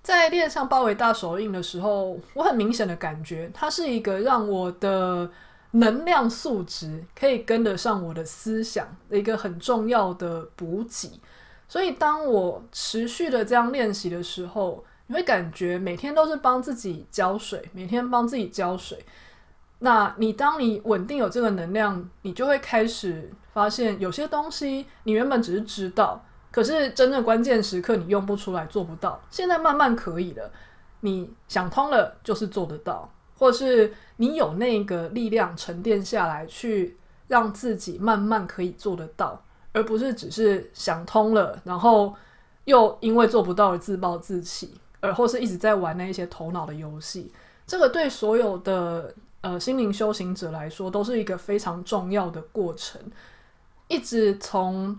[0.02, 5.28] 在练上包围大手印的时候，我很明显的感觉，它是一个让我的
[5.72, 11.20] 能量素质可以跟得上我的思想的一个很重要的补给。
[11.68, 19.04] 所以，当我持续的这样练习的时候，你会感觉每天都是帮自己浇水，每天帮自己浇水。
[19.80, 29.18] 那你当你稳定有这个能量，你就会开始发现有些东西你原本只是知道，可是真正关键时刻你用不出来，做不到。
[29.30, 30.50] 现在慢慢可以了，
[31.00, 36.98] 你想通了就是做得到，或是你有那个力量沉淀下来，去
[37.28, 39.42] 让自己慢慢可以做得到，
[39.72, 42.14] 而不是只是想通了，然后
[42.66, 47.32] 又因为做不到而自暴自弃，而或是一直在玩那一些头脑的游戏。
[47.66, 49.14] 这个对所有的。
[49.42, 53.00] 呃，心灵修行者来说，都是一个非常重要的过程。
[53.88, 54.98] 一直从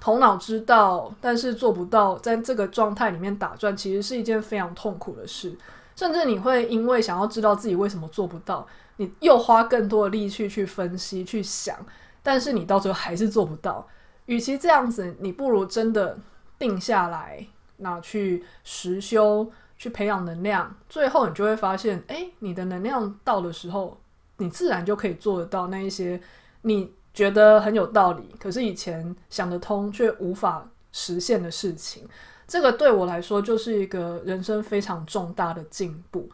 [0.00, 5.56] 头脑知道，但是做不到，在这个状态里面打转，其实是一件非常痛苦的事。
[5.94, 11.76] 甚至你会因为想要知道自己为什么做不到，你又花更多的力气去分析、去想，
[12.22, 13.86] 但是你到最后还是做不到。
[14.26, 16.18] 与其这样子，你不如真的
[16.58, 17.46] 定下来，
[17.76, 19.50] 那去实修。
[19.78, 24.00] 去培养能量，最后你就会发现，诶，你的能量到的时候，
[24.38, 26.18] 你自然就可以做得到那一些
[26.62, 32.06] 你觉得很有道理，可是以前想得通却无法实现的事情。
[32.46, 36.28] 这个对我来说就是一个人生非常重大的进步。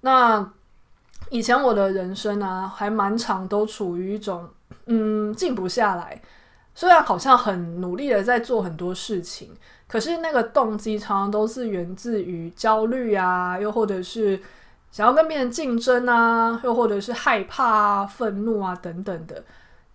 [0.00, 0.52] 那
[1.30, 4.48] 以前我的人生啊，还蛮长都处于一种
[4.86, 6.20] 嗯静不下来，
[6.74, 9.50] 虽然好像很努力的在做很多事情。
[9.88, 14.40] 可是那个动机常常都是源自于焦虑啊，又或者是
[14.90, 19.44] 想要跟别人竞争啊，又或者是害怕啊、愤怒啊等等的。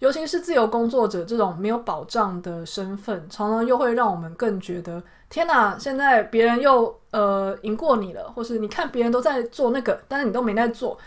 [0.02, 5.78] 尤其是自由工作者这种没有保障的身份，常常又会让我们更觉得天哪！
[5.78, 10.98] 现在别人又呃赢过你了，或是你看别人都在做那个，但是你都没在做，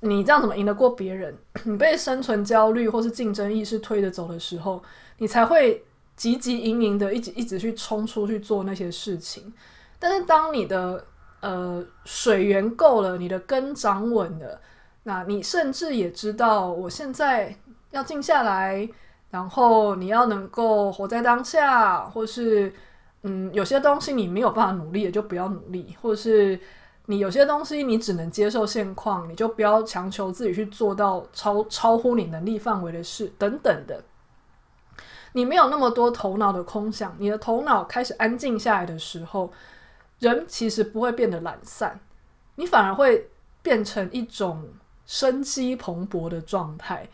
[0.00, 1.36] 你这样怎么赢得过别人？
[1.64, 4.82] 你被生存焦虑或是竞争意识推着走的时候，
[5.18, 5.84] 你才会。
[6.18, 9.50] 汲汲营营的，一直一直去冲出去做那些事情，
[9.98, 11.02] 但是当你的
[11.40, 14.60] 呃水源够了，你的根长稳了，
[15.04, 17.56] 那你甚至也知道，我现在
[17.90, 18.88] 要静下来，
[19.30, 22.72] 然后你要能够活在当下，或是
[23.22, 26.58] 嗯，有些东西你没有办法努力也就不要努力，或是
[27.06, 34.02] 你有些东西你只能接受现况，你就不要强求自己去做到超超乎你能力范围的事，等等的。
[35.32, 39.52] 你没有那么多头脑的空想，你的头脑开始安静下来的时候，
[40.18, 42.00] 人其实不会变得懒散，
[42.56, 43.28] 你反而会
[43.62, 44.68] 变成一种
[45.06, 47.08] 生机蓬勃的状态。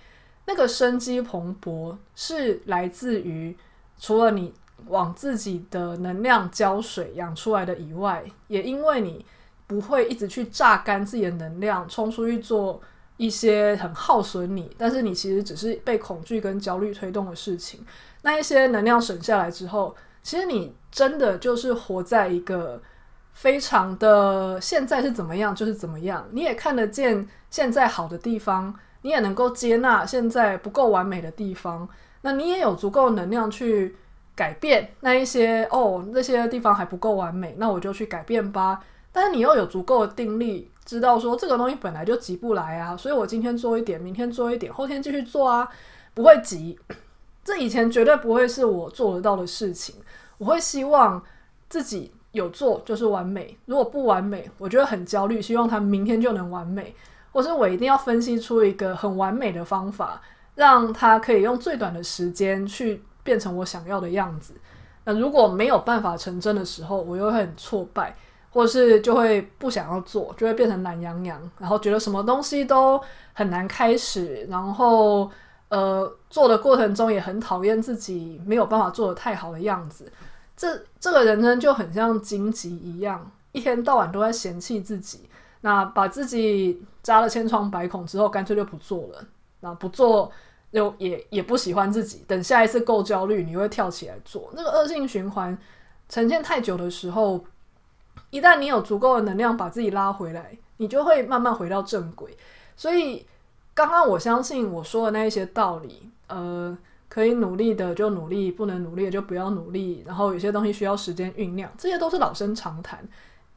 [0.47, 3.57] 那个生机蓬勃是来自于
[3.99, 4.55] 除了你
[4.87, 9.25] 往自己的能量浇水养出来的以外，也因为你
[9.67, 12.81] 不会一直去榨干自己的能量，冲出去做。
[13.19, 17.81] 一些很耗损你，但是你其实只是被恐惧跟焦虑推动的事情。
[18.21, 22.79] 那一些能量省下来之后，其实你真的就是活在一个
[23.33, 26.29] 非常的现在是怎么样就是怎么样。
[26.33, 31.89] 你也看得见现在好的地方，你也能够接纳现在不够完美的地方。
[32.23, 33.95] 那你也有足够能量去
[34.35, 38.83] 改变那一些哦，那些地方还不够完美，那我就去改变吧。
[39.13, 40.71] 但是你又有足够的定力。
[40.85, 45.69] 知道说这个东西本来就急不来啊，所以我今天做一点，明天做一点，后天继续做啊，
[46.15, 46.79] 不会急。
[47.43, 49.97] 这以前绝对不会是我做得到的事情。
[50.39, 51.21] 我会希望
[51.69, 56.95] 自己有做就是完美，如果不完美，我觉得很焦虑，希望它明天就能完美，
[57.37, 60.23] 或是我一定要分析出一个很完美的方法，
[60.55, 64.55] 让它可以用最短的时间去变成我想要的样子。
[65.05, 68.17] 那如果没有办法成真的时候，我又会很挫败，
[68.49, 72.99] 或是就会不想要做，就会变成懒洋洋，然后觉得什么东西都
[73.35, 75.31] 很难开始，然后
[75.69, 80.11] 呃做的过程中也很讨厌自己没有办法做得太好的样子。
[80.57, 85.29] 这这个人呢就很像荆棘一样，一天到晚都在嫌弃自己，
[85.67, 89.25] 那把自己扎了千疮百孔之后，干脆就不做了，
[89.59, 90.31] 那不做。
[90.73, 94.51] 就也也不喜欢自己，等下一次够焦虑，你会跳起来做。
[94.53, 95.57] 那个恶性循环
[96.07, 97.43] 呈现太久的时候，
[98.29, 102.37] 一旦你有足够的能量把自己拉回来，你就会慢慢回到正轨。
[102.77, 103.25] 所以
[103.73, 106.77] 刚刚我相信我说的那一些道理，呃，
[107.09, 110.03] 可以努力的就努力，不能努力的就不要努力。
[110.07, 113.03] 然后有些东西需要时间酝酿，这些都是老生常谈。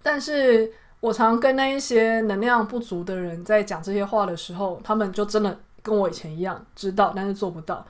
[0.01, 5.57] 但是我常跟那一些能量不足的人在讲这些话的时候，他们就真的。
[5.81, 7.83] 跟我以前一样，知道但是做不到。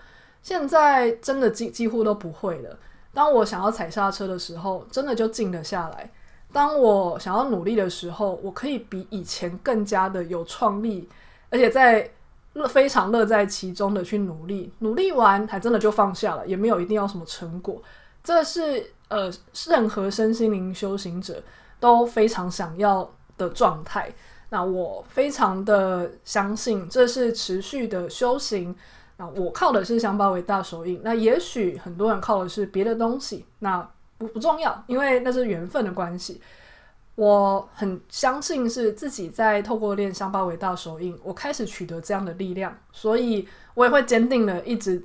[0.44, 2.78] 现在真的几几乎都不会了。
[3.16, 6.08] 当我想要踩刹车的时候，真的就静了下来。
[6.54, 11.10] 当我想要努力的时候，我可以比以前更加的有创力，
[11.50, 12.08] 而且在
[12.54, 14.72] 乐非常乐在其中的去努力。
[14.80, 17.82] 努力完还真的就放下了，也没有一定要什么成果。
[18.24, 19.34] 这是呃，
[19.68, 21.42] 任何身心灵修行者
[21.80, 24.14] 都非常想要的状态。
[24.50, 28.76] 那我非常的相信，这是持续的修行。
[29.18, 31.02] 那我靠的是香巴维大手印。
[31.04, 36.42] 那也许很多人靠的是别的东西，那不不重要，因为那是缘分的关系。
[37.16, 45.04] 我很相信是自己在透过练香巴维大手印，我开始取得这样的力量，所以我也会坚定的一直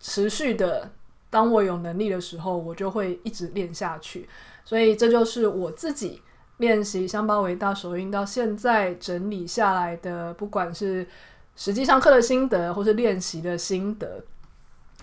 [0.00, 0.90] 持续的。
[1.28, 4.28] 当我有能力的时候，我就会一直练下去。
[4.64, 6.22] 所以这就是我自己。
[6.58, 11.06] 练习香巴维大手印到现在整理下来的，不管是
[11.56, 14.22] 实际上课的心得，或是练习的心得。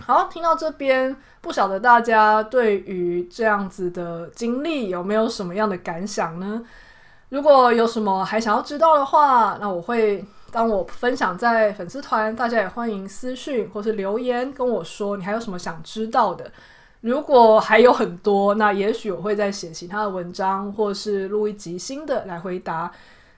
[0.00, 6.62] 好，听到这边，不晓得大家对于这样子的经历有没有什么样的感想呢？
[7.30, 16.52] 如果有什么还想要知道的话，那我会当我分享在粉丝团，大家也欢迎私讯或是留言跟我说，你还有什么想知道的。
[17.00, 22.90] 如果还有很多，那也许我会再写其他的文章，或是录一集新的来回答。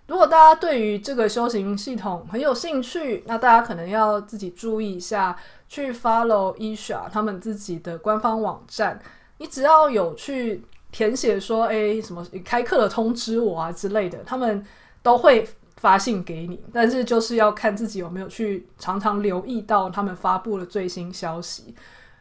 [0.06, 5.36] 如果大家对于这个修行系统很有兴趣，那大家可能要自己注意一下，
[5.68, 9.00] 去 follow Isha 他们自己的官方网站。
[9.38, 14.66] 你只要有去填写说，哎，什么开课了通知我啊之类的，他们
[15.02, 15.46] 都会
[15.76, 16.60] 发信给你。
[16.72, 21.74] 但是就是要看自己有没有去常常留意到他们发布的最新消息。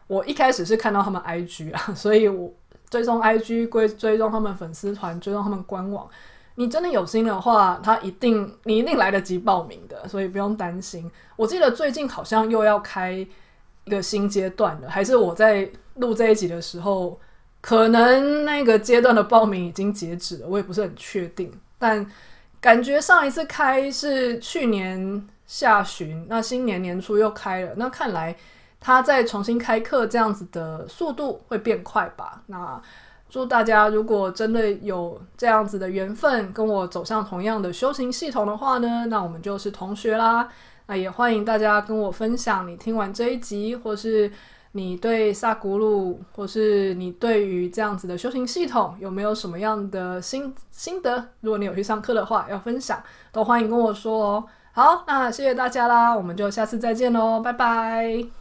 [0.10, 2.52] 我一开始是看到他们 IG 啊， 所以我
[2.90, 6.10] 追踪 IG，归追踪他们粉丝团，追踪他们官网。
[6.56, 11.10] 你真的有心的话，他一定你一定来得及报名的，所以不用担心。
[11.36, 17.20] 我记得最近好像又要开一个新阶段了，还是我在录这一集的时候，
[17.62, 21.54] 可能那个阶段的报名已经截止了，我也不是很确定。
[21.78, 22.04] 但
[22.60, 28.36] 感觉上一次开是去年下旬，那新年年初又开了，那看来。
[28.80, 32.42] 他再重新开课，这样子的速度会变快吧？
[32.48, 32.82] 那
[33.30, 40.50] 祝大家，如果真的有这样子的缘分，跟我走向同样的修行系统的话呢，那我们就是同学啦。
[40.88, 44.32] 那也欢迎大家跟我分享，你听完这一集，或是
[44.72, 51.24] 你对萨古鲁，或是你对于这样子的修行系统有没有什么样的心心得？
[51.42, 53.00] 如果你有去上课的话，要分享，
[53.32, 54.44] 都欢迎跟我说哦。
[54.72, 58.39] 好，那谢谢大家啦，我们就下次再见喽，拜拜。